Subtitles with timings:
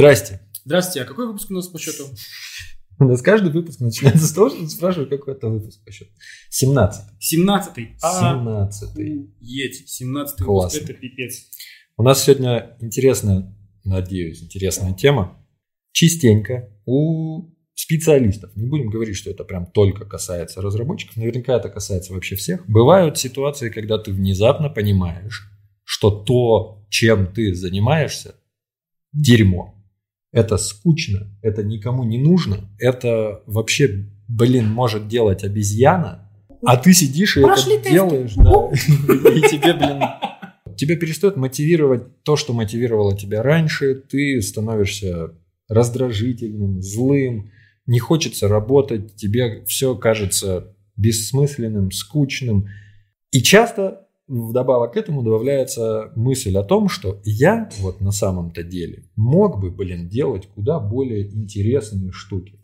[0.00, 0.40] Здрасте.
[0.64, 2.04] Здравствуйте, а какой выпуск у нас по счету?
[2.98, 6.10] У нас каждый выпуск начинается с того, что спрашивают, какой это выпуск по счету.
[6.48, 7.04] 17.
[7.18, 7.96] 17-й.
[8.00, 8.96] 17.
[9.40, 10.80] Едь, 17-й Классно.
[10.80, 11.42] выпуск, это пипец.
[11.98, 15.38] У нас сегодня интересная, надеюсь, интересная тема.
[15.92, 22.14] Частенько у специалистов, не будем говорить, что это прям только касается разработчиков, наверняка это касается
[22.14, 25.46] вообще всех, бывают ситуации, когда ты внезапно понимаешь,
[25.84, 28.36] что то, чем ты занимаешься,
[29.12, 29.76] дерьмо.
[30.32, 36.30] Это скучно, это никому не нужно, это вообще, блин, может делать обезьяна,
[36.64, 37.94] а ты сидишь и Прошли это тесты.
[37.94, 40.02] делаешь, да, и тебе, блин,
[40.76, 45.34] тебя перестает мотивировать то, что мотивировало тебя раньше, ты становишься
[45.68, 47.50] раздражительным, злым,
[47.86, 52.68] не хочется работать, тебе все кажется бессмысленным, скучным.
[53.32, 59.04] И часто вдобавок к этому добавляется мысль о том, что я вот на самом-то деле
[59.16, 62.60] мог бы, блин, делать куда более интересные штуки.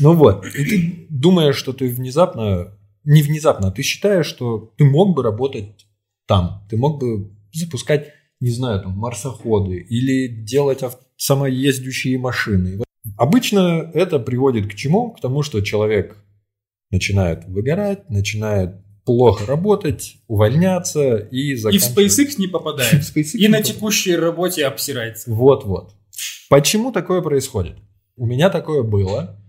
[0.00, 4.84] Ну вот, и ты думаешь, что ты внезапно, не внезапно, а ты считаешь, что ты
[4.84, 5.86] мог бы работать
[6.26, 8.08] там, ты мог бы запускать,
[8.40, 12.80] не знаю, там, марсоходы или делать ав- самоездящие машины.
[13.16, 15.12] Обычно это приводит к чему?
[15.12, 16.16] К тому, что человек
[16.90, 22.94] начинает выгорать, начинает плохо работать, увольняться и И в заканчивать- SpaceX не попадает.
[23.02, 25.30] SpaceX И на не текущей работе обсирается.
[25.30, 25.94] вот-вот.
[26.48, 27.76] Почему такое происходит?
[28.16, 29.40] У меня такое было.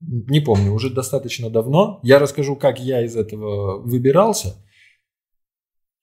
[0.00, 2.00] Не помню, уже достаточно давно.
[2.02, 4.56] Я расскажу, как я из этого выбирался.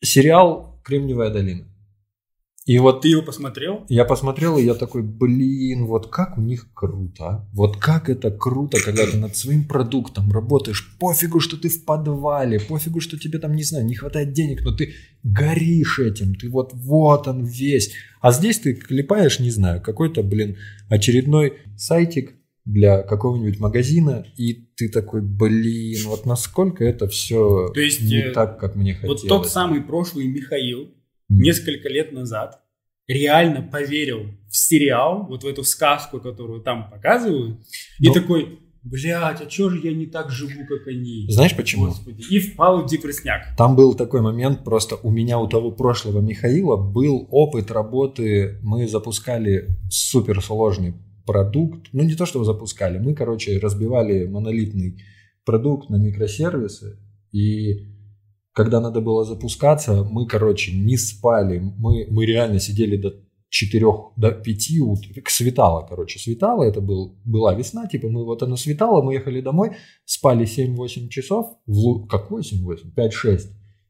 [0.02, 1.66] Сериал «Кремниевая долина».
[2.70, 3.84] И вот Ты его посмотрел?
[3.90, 7.26] я посмотрел, и я такой, блин, вот как у них круто.
[7.26, 7.50] а?
[7.52, 10.96] Вот как это круто, когда ты над своим продуктом работаешь.
[11.00, 14.72] Пофигу, что ты в подвале, пофигу, что тебе там, не знаю, не хватает денег, но
[14.72, 17.92] ты горишь этим, ты вот вот он весь.
[18.22, 20.58] А здесь ты клепаешь, не знаю, какой-то, блин,
[20.90, 28.04] очередной сайтик для какого-нибудь магазина, и ты такой, блин, вот насколько это все То есть,
[28.04, 29.24] не э, так, как мне хотелось.
[29.24, 30.94] Вот тот самый прошлый Михаил.
[31.30, 32.60] Несколько лет назад
[33.08, 37.60] реально поверил в сериал, вот в эту сказку, которую там показывают,
[38.00, 38.14] и Ну.
[38.14, 41.26] такой, блядь, а чё же я не так живу, как они?
[41.30, 41.88] Знаешь почему?
[41.88, 42.24] Господи.
[42.30, 43.56] И впал в депрессняк.
[43.58, 48.88] Там был такой момент, просто у меня, у того прошлого Михаила был опыт работы, мы
[48.88, 50.94] запускали суперсложный
[51.26, 55.00] продукт, ну не то, что запускали, мы, короче, разбивали монолитный
[55.46, 56.98] продукт на микросервисы,
[57.32, 57.88] и
[58.54, 63.16] когда надо было запускаться, мы, короче, не спали, мы, мы реально сидели до
[63.50, 68.56] 4, до 5 утра, светало, короче, светало, это был, была весна, типа мы вот оно
[68.56, 69.72] светало, мы ехали домой,
[70.06, 73.40] спали 7-8 часов, в, как 8-8, 5-6,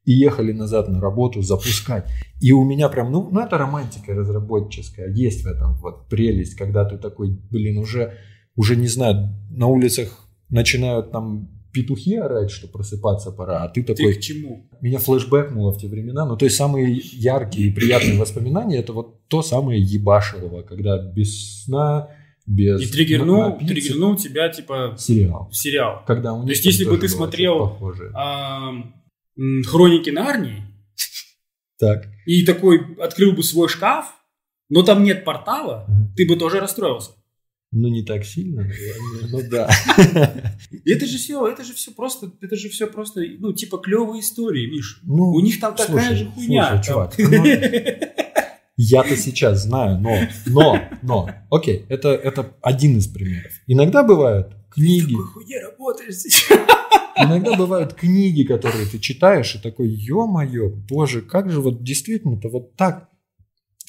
[0.05, 2.09] и ехали назад на работу запускать.
[2.41, 6.85] И у меня прям, ну, ну это романтика разработческая, есть в этом вот прелесть, когда
[6.85, 8.13] ты такой, блин, уже,
[8.55, 13.93] уже не знаю, на улицах начинают там петухи орать, что просыпаться пора, а ты Ты
[13.93, 14.69] такой, к чему?
[14.81, 16.25] меня флешбэкнуло в те времена.
[16.25, 21.63] Ну, то есть самые яркие и приятные воспоминания это вот то самое ебашилово, когда без
[21.63, 22.09] сна,
[22.47, 23.73] без И триггернул, напиться.
[23.73, 25.49] триггернул тебя, типа, сериал.
[25.51, 26.03] сериал.
[26.07, 27.77] Когда у них есть, там если бы ты смотрел,
[29.37, 30.63] м, Хроники Нарнии,
[31.79, 32.07] Так.
[32.25, 34.13] и такой открыл бы свой шкаф,
[34.69, 37.11] но там нет портала, ты бы тоже расстроился.
[37.71, 39.69] Ну, не так сильно, наверное, ну да.
[40.85, 44.65] Это же все, это же все просто, это же все просто, ну, типа клевые истории,
[44.67, 44.99] Миш.
[45.03, 46.67] Ну, У них там такая слушай, же хуйня.
[46.69, 47.45] слушай, чувак, ну,
[48.77, 53.51] Я-то сейчас знаю, но, но, но, окей, это, это один из примеров.
[53.67, 56.57] Иногда бывают книги, Такой хуйне работаешь сейчас.
[57.17, 62.75] Иногда бывают книги, которые ты читаешь, и такой, ё-моё, боже, как же вот действительно-то вот
[62.77, 63.08] так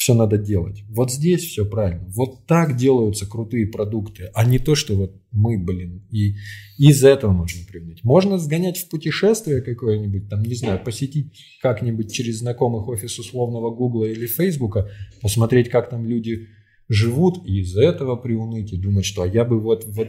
[0.01, 0.83] все надо делать.
[0.89, 2.07] Вот здесь все правильно.
[2.09, 6.37] Вот так делаются крутые продукты, а не то, что вот мы, блин, и
[6.79, 8.03] из этого можно привнуть.
[8.03, 14.07] Можно сгонять в путешествие какое-нибудь, там, не знаю, посетить как-нибудь через знакомых офис условного Гугла
[14.07, 14.89] или Фейсбука,
[15.21, 16.47] посмотреть, как там люди
[16.89, 20.09] живут, и из этого приуныть, и думать, что а я бы вот, вот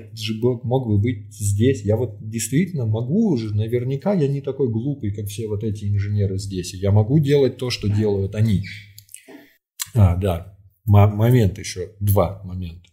[0.63, 5.27] мог бы быть здесь, я вот действительно могу уже, наверняка я не такой глупый, как
[5.27, 8.63] все вот эти инженеры здесь, я могу делать то, что делают они.
[9.93, 10.57] А, да,
[10.87, 12.89] М- момент еще, два момента.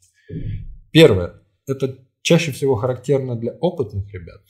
[0.90, 1.34] Первое,
[1.66, 4.42] это чаще всего характерно для опытных ребят,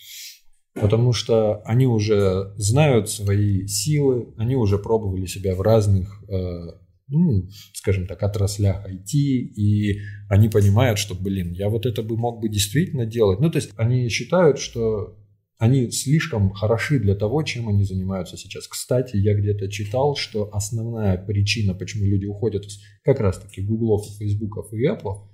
[0.74, 6.66] потому что они уже знают свои силы, они уже пробовали себя в разных э,
[7.08, 12.40] ну, скажем так, отраслях IT, и они понимают, что, блин, я вот это бы мог
[12.40, 13.40] бы действительно делать.
[13.40, 15.17] Ну, то есть они считают, что
[15.58, 18.68] они слишком хороши для того, чем они занимаются сейчас.
[18.68, 24.72] Кстати, я где-то читал, что основная причина, почему люди уходят из как раз-таки Гуглов, Фейсбуков
[24.72, 25.26] и Apple,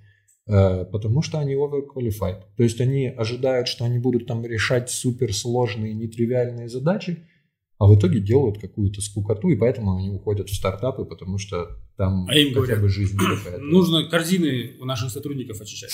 [0.47, 2.41] э, потому что они overqualified.
[2.57, 7.29] То есть они ожидают, что они будут там решать суперсложные, нетривиальные задачи,
[7.77, 12.27] а в итоге делают какую-то скукоту, и поэтому они уходят в стартапы, потому что там
[12.29, 13.19] А им хотя говорят, бы жизнь.
[13.59, 15.93] Нужно корзины у наших сотрудников очищать.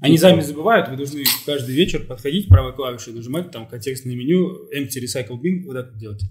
[0.00, 5.02] Они сами забывают, вы должны каждый вечер подходить правой клавишей, нажимать там контекстное меню, empty
[5.02, 6.22] recycle bin, вот это делать.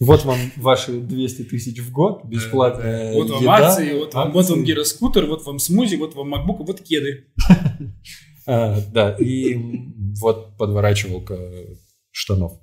[0.00, 4.48] Вот вам ваши 200 тысяч в год, бесплатная Вот вам еда, акции, вот вам, вот
[4.48, 7.26] вам гироскутер, вот вам смузи, вот вам MacBook, вот кеды.
[8.50, 9.58] А, да, и
[10.18, 11.36] вот подворачивалка
[12.10, 12.58] штанов.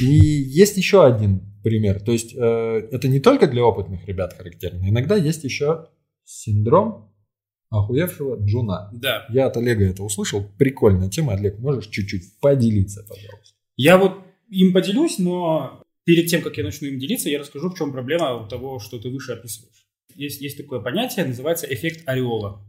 [0.00, 2.00] И есть еще один пример.
[2.00, 4.88] То есть э, это не только для опытных ребят характерно.
[4.88, 5.90] Иногда есть еще
[6.24, 7.14] синдром
[7.70, 8.90] охуевшего джуна.
[8.92, 9.26] Да.
[9.30, 10.44] Я от Олега это услышал.
[10.58, 11.34] Прикольная тема.
[11.34, 13.54] Олег, можешь чуть-чуть поделиться, пожалуйста?
[13.76, 14.18] Я вот
[14.48, 18.34] им поделюсь, но перед тем, как я начну им делиться, я расскажу, в чем проблема
[18.34, 19.86] у того, что ты выше описываешь.
[20.14, 22.64] Есть, есть такое понятие, называется эффект ореола.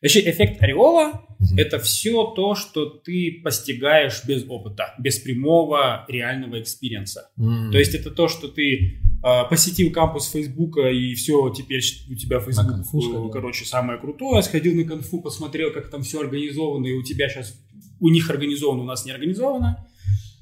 [0.00, 1.58] Вообще, эффект ореола Мгм.
[1.58, 7.30] это все то, что ты постигаешь без опыта, без прямого реального experience а.
[7.36, 7.70] М.
[7.72, 9.00] То есть это то, что ты
[9.48, 11.80] посетил кампус Фейсбука и все, теперь
[12.10, 16.20] у тебя Фейсбук, конфу э, короче, самое крутое, сходил на конфу, посмотрел, как там все
[16.20, 17.58] организовано, и у тебя сейчас,
[18.00, 19.88] у них организовано, у нас не организовано.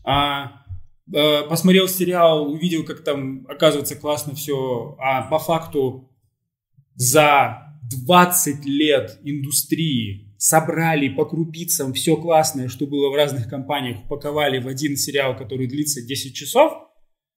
[0.04, 0.64] А,
[1.14, 6.10] э, посмотрел сериал, увидел, как там оказывается классно все, а по факту
[6.96, 14.58] за 20 лет индустрии собрали по крупицам все классное, что было в разных компаниях, упаковали
[14.58, 16.72] в один сериал, который длится 10 часов.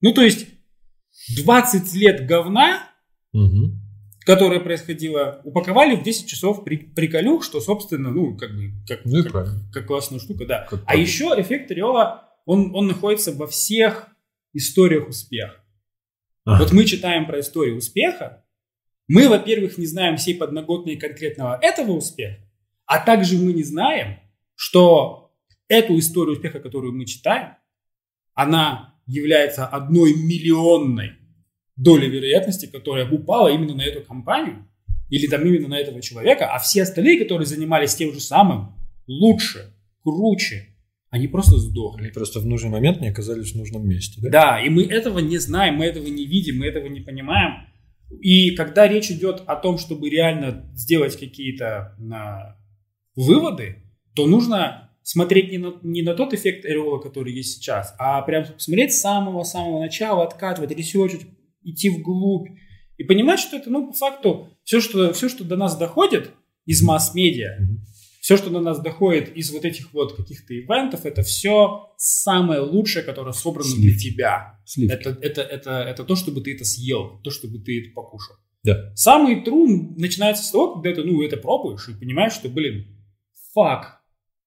[0.02, 0.48] Ну, то есть
[1.36, 2.90] 20 лет говна,
[3.34, 3.82] Мгм.
[4.26, 9.24] которое происходило, упаковали в 10 часов при, приколюх, что, собственно, ну, как бы, как, Ну
[9.24, 9.60] как- правильно.
[9.74, 10.68] как классная штука, да.
[10.70, 11.04] Как А правильно.
[11.06, 14.08] еще эффект Ореола, он, он находится во всех
[14.54, 15.62] историях успеха.
[16.46, 16.64] Ага.
[16.64, 18.44] Вот мы читаем про историю успеха,
[19.08, 22.42] мы, во-первых, не знаем всей подноготной конкретного этого успеха,
[22.86, 24.20] а также мы не знаем,
[24.56, 25.34] что
[25.68, 27.56] эту историю успеха, которую мы читаем,
[28.34, 31.14] она является одной миллионной
[31.76, 34.68] долей вероятности, которая упала именно на эту компанию
[35.10, 38.76] или там именно на этого человека, а все остальные, которые занимались тем же самым,
[39.08, 39.74] лучше,
[40.04, 40.76] круче,
[41.16, 42.04] они просто сдохли.
[42.04, 44.20] Они просто в нужный момент не оказались в нужном месте.
[44.22, 44.30] Да?
[44.30, 47.68] Да, и мы этого не знаем, мы этого не видим, мы этого не понимаем.
[48.20, 52.58] И когда речь идет о том, чтобы реально сделать какие-то а,
[53.16, 58.24] выводы, то нужно смотреть не на, не на тот эффект ореола, который есть сейчас, а
[58.24, 61.28] прям смотреть с самого-самого начала, откатывать, ресерчить,
[61.64, 62.50] идти вглубь
[62.98, 66.32] и понимать, что это, ну, по факту, все, что, все, что до нас доходит
[66.66, 67.60] из масс-медиа,
[68.20, 73.04] все, что до нас доходит из вот этих вот каких-то ивентов, это все самое лучшее,
[73.04, 74.10] которое собрано для Сливки.
[74.10, 74.60] тебя.
[74.66, 74.94] Сливки.
[74.96, 78.38] Это, это, это, это то, чтобы ты это съел, то, чтобы ты это покушал.
[78.64, 78.92] Да.
[78.96, 82.88] Самый тру начинается с того, когда ты, ну, это пробуешь и понимаешь, что, блин,
[83.54, 84.02] фак,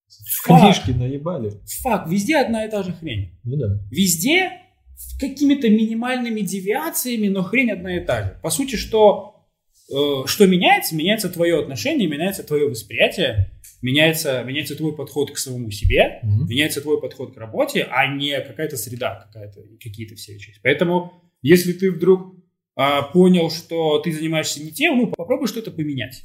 [0.09, 1.53] В книжки наебали.
[1.83, 3.39] фак, везде одна и та же хрень.
[3.45, 3.81] Ну да.
[3.91, 4.51] Везде
[4.97, 8.39] с какими-то минимальными девиациями, но хрень одна и та же.
[8.43, 9.47] По сути, что,
[9.93, 10.97] э, что меняется?
[10.97, 13.53] Меняется твое отношение, меняется твое восприятие,
[13.83, 16.49] меняется, меняется твой подход к самому себе, Мгм.
[16.49, 20.55] меняется твой подход к работе, а не какая-то среда, какая-то, какие-то все вещи.
[20.63, 21.13] Поэтому,
[21.43, 22.35] если ты вдруг
[22.81, 26.23] а, понял, что ты занимаешься не тем, ну, попробуй что-то поменять.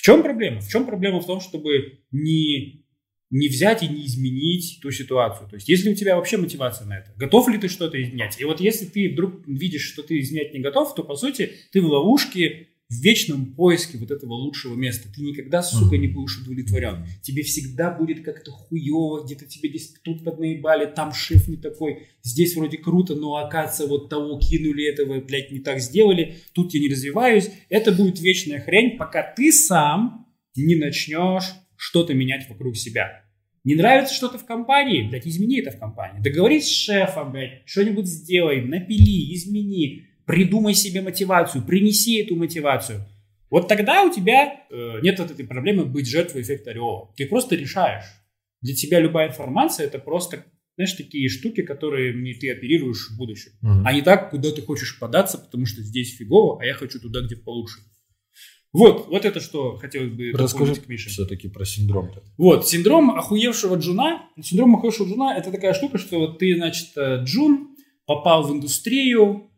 [0.00, 0.62] В чем проблема?
[0.62, 2.86] В чем проблема в том, чтобы не,
[3.28, 5.46] не взять и не изменить ту ситуацию?
[5.46, 8.40] То есть, если у тебя вообще мотивация на это, готов ли ты что-то изменять?
[8.40, 11.82] И вот если ты вдруг видишь, что ты изменять не готов, то, по сути, ты
[11.82, 15.08] в ловушке, в вечном поиске вот этого лучшего места.
[15.14, 17.06] Ты никогда, сука, не будешь удовлетворен.
[17.22, 22.56] Тебе всегда будет как-то хуево, где-то тебе здесь тут поднаебали, там шеф не такой, здесь
[22.56, 26.88] вроде круто, но оказывается вот того кинули, этого, блядь, не так сделали, тут я не
[26.88, 27.50] развиваюсь.
[27.68, 31.44] Это будет вечная хрень, пока ты сам не начнешь
[31.76, 33.24] что-то менять вокруг себя.
[33.62, 36.22] Не нравится что-то в компании, блядь, измени это в компании.
[36.22, 43.04] Договорись с шефом, блядь, что-нибудь сделай, напили, измени, придумай себе мотивацию, принеси эту мотивацию.
[43.50, 47.12] Вот тогда у тебя э, нет вот этой проблемы быть жертвой эффекта ореола.
[47.16, 48.04] Ты просто решаешь.
[48.62, 50.44] Для тебя любая информация это просто,
[50.76, 53.50] знаешь, такие штуки, которыми ты оперируешь в будущем.
[53.60, 53.84] Мгм.
[53.84, 57.22] А не так, куда ты хочешь податься, потому что здесь фигово, а я хочу туда,
[57.22, 57.80] где получше.
[58.72, 61.08] Вот, вот это что хотелось бы Расскажи к Мише.
[61.08, 62.22] все-таки про синдром-то.
[62.38, 64.28] Вот, синдром охуевшего джуна.
[64.40, 67.74] Синдром охуевшего джуна– это такая штука, что вот ты, значит, э, джун,
[68.06, 69.49] попал в индустрию,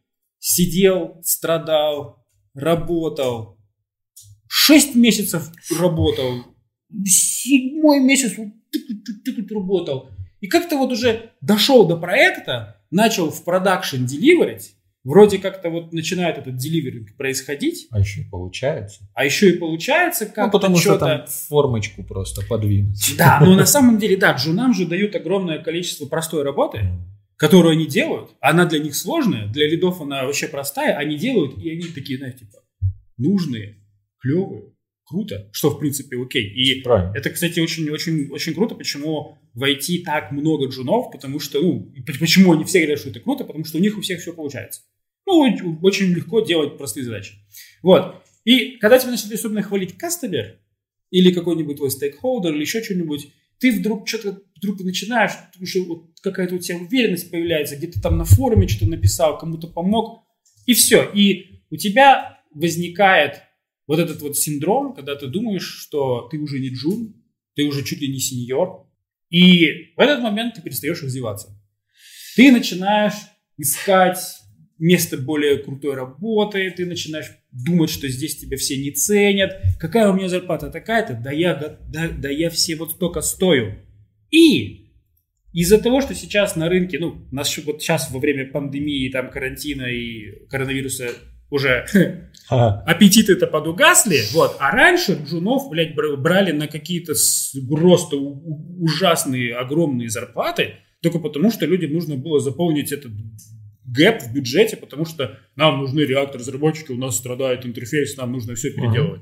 [0.43, 3.59] сидел, страдал, работал,
[4.49, 6.45] шесть месяцев работал,
[7.05, 10.11] седьмой месяц вот тык, тык, работал.
[10.41, 16.39] И как-то вот уже дошел до проекта, начал в продакшн деливерить, вроде как-то вот начинает
[16.39, 17.87] этот деливеринг происходить.
[17.91, 19.09] А еще и получается.
[19.15, 23.15] А еще и получается как-то Ну, потому что там формочку просто подвинуть.
[23.17, 26.81] Да, но на самом деле, да, джунам же дают огромное количество простой работы,
[27.43, 28.31] которую они делают.
[28.41, 30.97] Она для них сложная, для лидов она вообще простая.
[30.97, 32.59] Они делают, и они такие, знаете, типа,
[33.17, 33.79] нужные,
[34.21, 36.45] клевые, круто, что в принципе окей.
[36.45, 37.13] И Правильно.
[37.17, 41.93] это, кстати, очень, очень, очень круто, почему в IT так много джунов, потому что, ну,
[42.21, 44.83] почему они все говорят, что это круто, потому что у них у всех все получается.
[45.27, 45.41] Ну,
[45.83, 47.35] очень легко делать простые задачи.
[47.83, 48.23] Вот.
[48.45, 50.61] И когда тебя начали особенно хвалить кастомер,
[51.11, 56.21] или какой-нибудь твой стейкхолдер, или еще что-нибудь, ты вдруг что-то вдруг начинаешь, потому что вот
[56.23, 60.25] какая-то у тебя уверенность появляется, где-то там на форуме что-то написал, кому-то помог,
[60.67, 61.11] и все.
[61.13, 63.43] И у тебя возникает
[63.89, 67.17] вот этот вот синдром, когда ты думаешь, что ты уже не джун,
[67.57, 68.87] ты уже чуть ли не сеньор,
[69.29, 71.59] и в этот момент ты перестаешь развиваться.
[72.37, 73.15] Ты начинаешь
[73.59, 74.19] искать
[74.79, 80.15] место более крутой работы, ты начинаешь думать, что здесь тебя все не ценят, какая у
[80.15, 83.77] меня зарплата такая-то, да я, да, да я все вот столько стою.
[84.33, 84.89] И
[85.53, 89.85] из-за того, что сейчас на рынке, ну, нас вот сейчас во время пандемии, там, карантина
[89.85, 91.11] и коронавируса
[91.51, 91.87] уже
[92.49, 92.83] Ха.
[92.87, 97.13] аппетиты-то подугасли, вот, а раньше джунов, блядь, бр- брали на какие-то
[97.69, 103.13] просто ужасные, огромные зарплаты, только потому, что людям нужно было заполнить этот
[103.85, 108.71] гэп в бюджете, потому что нам нужны реактор-разработчики, у нас страдает интерфейс, нам нужно все
[108.71, 109.21] переделывать.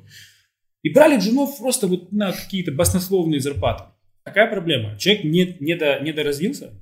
[0.82, 3.84] И брали джунов просто вот на какие-то баснословные зарплаты.
[4.30, 4.96] Какая проблема?
[4.96, 6.72] Человек не, не, до, недоразвился,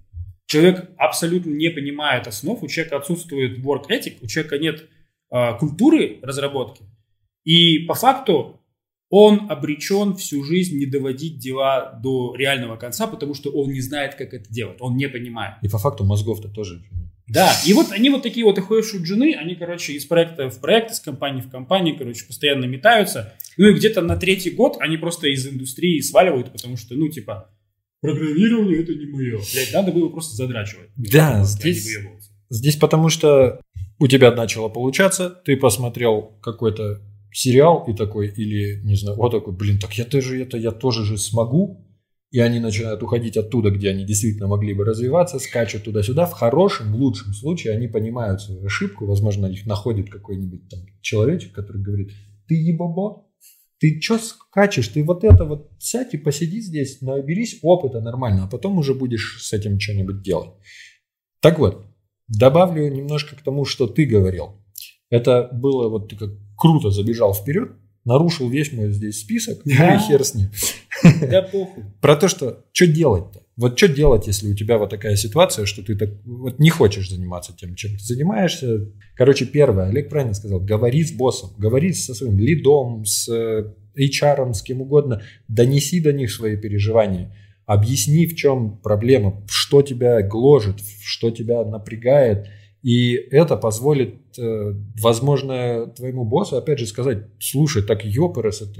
[0.44, 4.86] человек абсолютно не понимает основ, у человека отсутствует work ethic, у человека нет
[5.30, 6.82] а, культуры разработки.
[7.44, 8.60] И по факту
[9.08, 14.14] он обречен всю жизнь не доводить дела до реального конца, потому что он не знает,
[14.14, 15.54] как это делать, он не понимает.
[15.62, 16.82] И по факту мозгов-то тоже.
[17.28, 20.92] Да, и вот они вот такие вот охуевшие джуны, они, короче, из проекта в проект,
[20.92, 23.34] из компании в компанию, короче, постоянно метаются.
[23.56, 27.50] Ну и где-то на третий год они просто из индустрии сваливают, потому что, ну, типа,
[28.00, 29.38] программирование это не мое.
[29.52, 30.88] Блядь, надо было просто задрачивать.
[30.96, 31.98] Да, здесь,
[32.48, 33.60] здесь потому что
[33.98, 39.54] у тебя начало получаться, ты посмотрел какой-то сериал и такой, или, не знаю, вот такой,
[39.54, 41.84] блин, так я тоже это, я тоже же смогу.
[42.30, 46.26] И они начинают уходить оттуда, где они действительно могли бы развиваться, скачут туда-сюда.
[46.26, 49.06] В хорошем, в лучшем случае они понимают свою ошибку.
[49.06, 52.10] Возможно, их находит какой-нибудь там человечек, который говорит,
[52.46, 53.24] ты ебабо,
[53.80, 58.48] ты что скачешь, ты вот это вот сядь и посиди здесь, наберись опыта нормально, а
[58.48, 60.50] потом уже будешь с этим что-нибудь делать.
[61.40, 61.86] Так вот,
[62.26, 64.60] добавлю немножко к тому, что ты говорил.
[65.10, 67.70] Это было вот ты как круто забежал вперед,
[68.04, 69.94] нарушил весь мой здесь список, Да.
[69.94, 70.48] и хер с ним.
[71.30, 71.84] Да похуй.
[72.00, 73.42] Про то, что что делать-то?
[73.56, 77.10] Вот что делать, если у тебя вот такая ситуация, что ты так вот не хочешь
[77.10, 78.86] заниматься тем, чем ты занимаешься?
[79.16, 84.52] Короче, первое, Олег правильно сказал, говори с боссом, говори со своим лидом, с э, HR,
[84.54, 87.34] с кем угодно, донеси до них свои переживания,
[87.66, 92.46] объясни, в чем проблема, что тебя гложет, что тебя напрягает,
[92.82, 94.72] и это позволит, э,
[95.02, 98.78] возможно, твоему боссу, опять же, сказать, слушай, так ёпрст,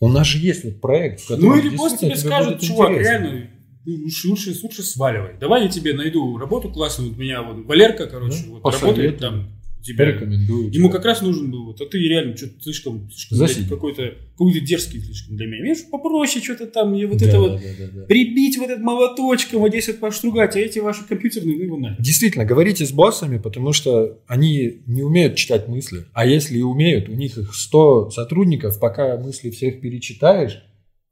[0.00, 3.08] у нас же есть вот проект, в котором Ну или действительно тебе будет чувак, интересно».
[3.08, 3.50] реально,
[3.84, 5.38] ну, лучше, лучше, лучше сваливай.
[5.38, 7.10] Давай я тебе найду работу классную.
[7.10, 9.48] Вот у меня вот Валерка, короче, Ну, вот работает там.
[9.86, 10.06] Тебя.
[10.06, 10.70] Рекомендую.
[10.72, 14.60] Ему как раз нужен был, вот, а ты реально что-то слишком, слишком блядь, какой-то, какой-то
[14.60, 15.62] дерзкий слишком для меня.
[15.62, 18.06] Видишь, попроще что-то там, и вот Да, это да, вот да, да, да.
[18.06, 22.02] прибить вот этот молоточком, вот здесь вот поштругать, а эти ваши компьютерные, ну его нахер.
[22.02, 26.06] Действительно, говорите с боссами, потому что они не умеют читать мысли.
[26.12, 30.62] А если и умеют, у них их 100 сотрудников, пока мысли всех перечитаешь,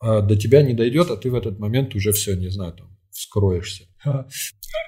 [0.00, 2.88] а, до тебя не дойдет, а ты в этот момент уже все, не знаю, там,
[3.10, 3.84] вскроешься.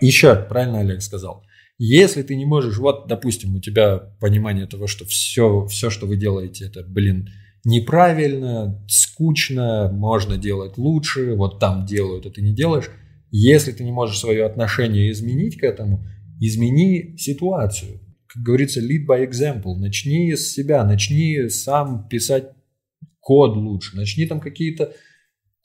[0.01, 1.46] Еще, правильно Олег сказал,
[1.79, 6.17] если ты не можешь, вот, допустим, у тебя понимание того, что все, все, что вы
[6.17, 7.29] делаете, это, блин,
[7.65, 12.91] неправильно, скучно, можно делать лучше, вот там делают, а ты не делаешь.
[13.31, 16.07] Если ты не можешь свое отношение изменить к этому,
[16.41, 18.01] измени ситуацию.
[18.27, 19.75] Как говорится, lead by example.
[19.77, 22.51] Начни с себя, начни сам писать
[23.21, 24.93] код лучше, начни там какие-то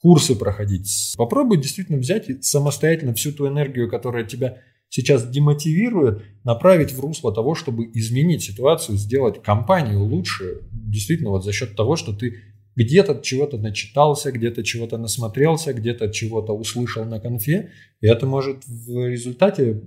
[0.02, 1.14] курсы проходить.
[1.18, 4.58] Попробуй действительно взять и самостоятельно всю ту энергию, которая тебя
[4.92, 11.54] сейчас демотивирует, направить в русло того, чтобы изменить ситуацию, сделать компанию лучше, действительно вот за
[11.54, 12.36] счет того, что ты
[12.76, 17.72] где-то чего-то начитался, где-то чего-то насмотрелся, где-то чего-то услышал на конфе,
[18.02, 19.82] и это может в результате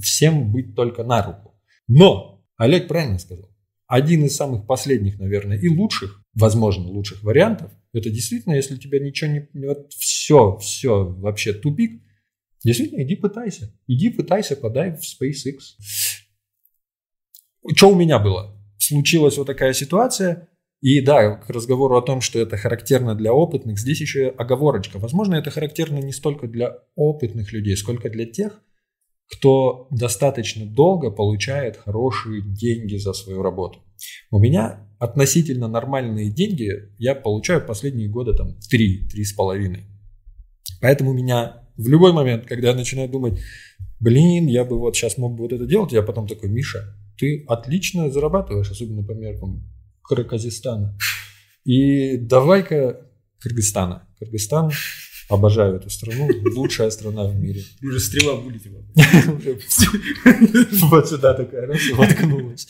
[0.00, 1.54] всем быть только на руку.
[1.88, 3.50] Но Олег правильно сказал.
[3.88, 9.00] один из самых последних, наверное, и лучших, возможно, лучших вариантов, это действительно, если у тебя
[9.00, 9.66] ничего не...
[9.66, 12.00] Вот все, все, вообще тупик,
[12.66, 13.72] действительно, иди пытайся.
[13.86, 15.58] Иди пытайся, подай в SpaceX.
[17.74, 18.54] Что у меня было?
[18.78, 20.48] Случилась вот такая ситуация,
[20.80, 24.98] и да, к разговору о том, что это характерно для опытных, здесь еще оговорочка.
[24.98, 28.62] Возможно, это характерно не столько для опытных людей, сколько для тех,
[29.28, 33.80] кто достаточно долго получает хорошие деньги за свою работу.
[34.30, 39.78] У меня относительно нормальные деньги я получаю последние годы там 3, 3,5.
[40.80, 43.40] Поэтому меня в любой момент, когда я начинаю думать,
[44.00, 47.44] блин, я бы вот сейчас мог бы вот это делать, я потом такой, Миша, ты
[47.48, 49.62] отлично зарабатываешь, особенно по меркам
[50.02, 50.96] Кыргызстана.
[51.64, 53.00] И давай-ка
[53.40, 54.06] Кыргызстана.
[54.18, 54.70] Кыргызстан
[55.28, 56.28] Обожаю эту страну.
[56.54, 57.64] Лучшая страна в мире.
[57.82, 58.84] Уже стрела вылетела.
[60.88, 62.66] Вот сюда такая раз воткнулась.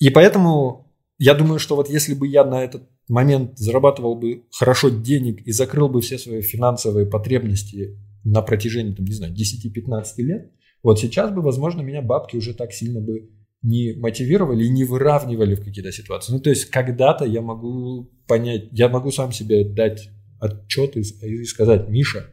[0.00, 4.88] И поэтому я думаю, что вот если бы я на этот момент зарабатывал бы хорошо
[4.88, 10.52] денег и закрыл бы все свои финансовые потребности на протяжении, там, не знаю, 10-15 лет,
[10.82, 13.30] вот сейчас бы, возможно, меня бабки уже так сильно бы
[13.62, 16.32] не мотивировали и не выравнивали в какие-то ситуации.
[16.32, 20.08] Ну, то есть когда-то я могу понять, я могу сам себе дать
[20.40, 22.30] отчет и, и сказать, Миша,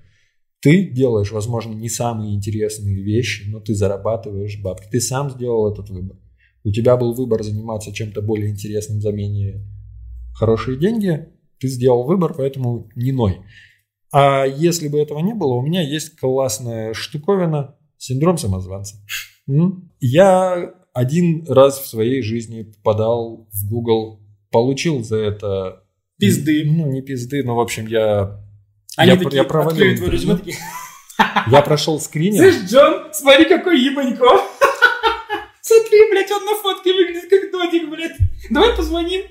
[0.61, 4.87] ты делаешь, возможно, не самые интересные вещи, но ты зарабатываешь бабки.
[4.89, 6.17] Ты сам сделал этот выбор.
[6.63, 9.65] У тебя был выбор заниматься чем-то более интересным за менее
[10.33, 11.27] хорошие деньги.
[11.59, 13.37] Ты сделал выбор, поэтому не ной.
[14.11, 18.97] А если бы этого не было, у меня есть классная штуковина синдром самозванца.
[19.99, 24.21] Я один раз в своей жизни попадал в Google,
[24.51, 25.83] получил за это
[26.19, 26.63] Пизды.
[26.65, 28.39] Ну, не пизды, но, в общем, я...
[28.95, 29.95] Они я, такие я провалил.
[29.95, 30.57] твое резюме, такие,
[31.51, 32.41] Я прошел скрининг.
[32.41, 34.25] Слышь, Джон, смотри, какой ебанько.
[35.61, 38.17] Смотри, блядь, он на фотке выглядит как додик, блядь.
[38.49, 39.23] Давай позвоним.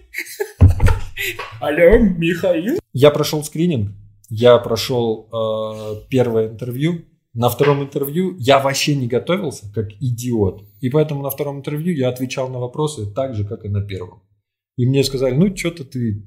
[1.61, 2.79] Алло, Михаил?
[2.93, 3.91] Я прошел скрининг.
[4.29, 7.05] Я прошел э, первое интервью.
[7.33, 10.65] На втором интервью я вообще не готовился, как идиот.
[10.81, 14.23] И поэтому на втором интервью я отвечал на вопросы так же, как и на первом.
[14.77, 16.25] И мне сказали, ну, что-то ты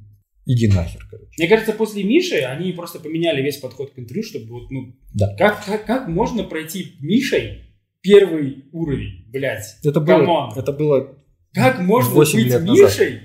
[0.51, 1.29] Иди нахер, короче.
[1.37, 5.35] Мне кажется, после Миши они просто поменяли весь подход к интервью, чтобы вот, ну, да.
[5.37, 7.65] как, как, как можно пройти Мишей
[8.01, 9.77] первый уровень, блядь?
[9.83, 11.15] Это было, это было
[11.53, 13.21] Как можно быть Мишей, назад.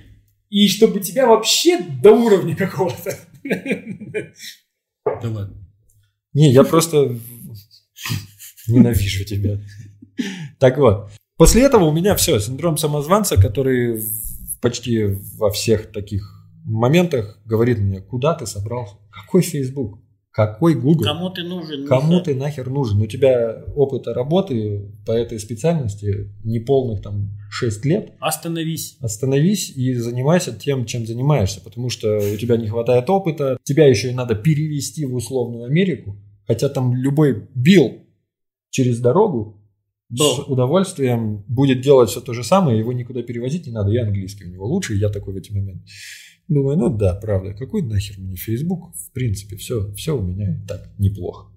[0.51, 3.17] и чтобы тебя вообще до уровня какого-то?
[5.05, 5.57] Да ладно.
[6.33, 7.17] Не, я просто
[8.67, 9.61] ненавижу тебя.
[10.59, 14.03] Так вот, после этого у меня все, синдром самозванца, который
[14.61, 15.05] почти
[15.37, 16.23] во всех таких
[16.65, 18.97] моментах говорит мне, куда ты собрался?
[19.11, 19.99] Какой Facebook?
[20.35, 21.05] Какой Google?
[21.05, 21.87] Кому ты нужен?
[21.87, 23.01] Кому ты нахер нужен?
[23.01, 28.15] У тебя опыта работы по этой специальности неполных там 6 лет.
[28.19, 28.97] Остановись.
[29.01, 34.11] Остановись и занимайся тем, чем занимаешься, потому что у тебя не хватает опыта, тебя еще
[34.11, 36.17] и надо перевести в условную Америку,
[36.49, 38.03] хотя там любой бил
[38.71, 39.63] через дорогу
[40.09, 40.25] да.
[40.25, 44.47] с удовольствием будет делать все то же самое, его никуда перевозить не надо, я английский
[44.47, 45.85] у него лучше, я такой в эти моменты.
[46.49, 48.95] Думаю, ну да, правда, какой нахер мне Facebook?
[48.95, 51.51] В принципе, все, все у меня и так неплохо.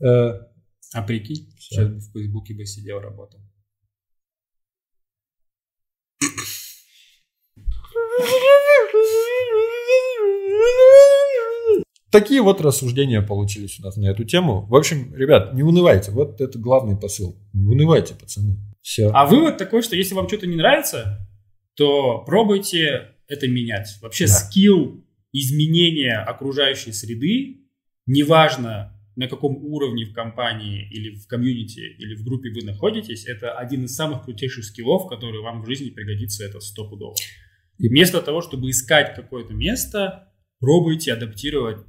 [0.00, 0.32] Э,
[0.92, 1.74] а прикинь, все.
[1.74, 3.40] сейчас бы в Фейсбуке бы сидел, работал.
[12.10, 14.66] Такие вот рассуждения получились у нас на эту тему.
[14.66, 16.10] В общем, ребят, не унывайте.
[16.10, 17.36] Вот это главный посыл.
[17.52, 18.56] Не унывайте, пацаны.
[18.82, 19.10] Все.
[19.14, 21.28] А вывод такой, что если вам что-то не нравится,
[21.74, 23.96] то пробуйте это менять.
[24.02, 24.32] Вообще да.
[24.32, 27.60] скилл изменения окружающей среды,
[28.06, 33.52] неважно на каком уровне в компании или в комьюнити или в группе вы находитесь, это
[33.52, 37.14] один из самых крутейших скиллов, который вам в жизни пригодится, это стопудово.
[37.78, 41.84] И вместо того, чтобы искать какое-то место, пробуйте адаптировать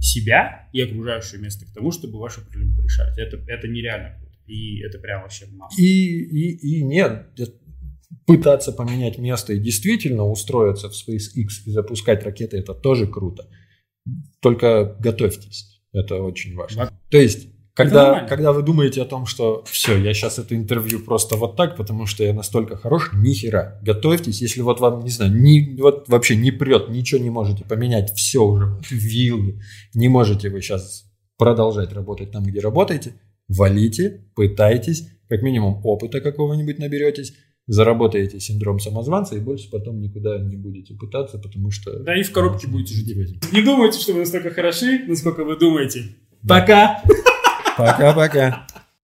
[0.00, 3.18] себя и окружающее место к тому, чтобы ваши проблемы решать.
[3.18, 4.36] Это, это нереально круто.
[4.46, 5.80] И это прям вообще масса.
[5.80, 7.34] И, и, и нет,
[8.26, 13.46] пытаться поменять место и действительно устроиться в SpaceX и запускать ракеты, это тоже круто.
[14.40, 16.90] Только готовьтесь, это очень важно.
[17.10, 21.36] То есть, когда, когда вы думаете о том, что все, я сейчас это интервью просто
[21.36, 23.78] вот так, потому что я настолько хорош, ни хера.
[23.82, 28.12] Готовьтесь, если вот вам, не знаю, ни, вот вообще не прет, ничего не можете поменять,
[28.14, 29.60] все уже, вот, виллы,
[29.94, 31.04] не можете вы сейчас
[31.36, 33.14] продолжать работать там, где работаете,
[33.46, 37.34] валите, пытайтесь, как минимум опыта какого-нибудь наберетесь,
[37.66, 41.98] заработаете синдром самозванца и больше потом никуда не будете пытаться, потому что...
[42.00, 43.52] Да и в коробке будете жить.
[43.52, 46.16] Не думайте, что вы настолько хороши, насколько вы думаете.
[46.46, 47.02] Пока!
[47.76, 48.66] Пока-пока.